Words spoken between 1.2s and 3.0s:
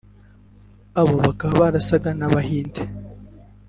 bakaba barasaga n’abahinde